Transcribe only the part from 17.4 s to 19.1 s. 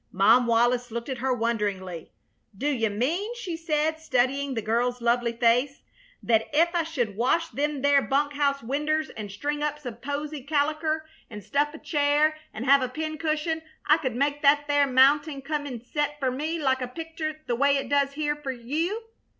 the way it does here fer you?"